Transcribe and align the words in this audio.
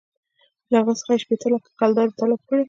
له 0.71 0.75
هغه 0.81 0.93
څخه 0.99 1.11
یې 1.13 1.21
شپېته 1.23 1.47
لکه 1.53 1.67
کلدارې 1.79 2.17
طلب 2.19 2.39
کړې. 2.47 2.59